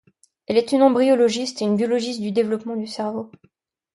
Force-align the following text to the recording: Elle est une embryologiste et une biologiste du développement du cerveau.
Elle 0.47 0.57
est 0.57 0.71
une 0.71 0.81
embryologiste 0.81 1.61
et 1.61 1.65
une 1.65 1.75
biologiste 1.75 2.21
du 2.21 2.31
développement 2.31 2.75
du 2.75 2.87
cerveau. 2.87 3.29